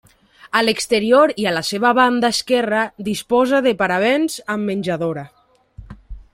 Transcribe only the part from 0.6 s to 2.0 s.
l'exterior i a la seva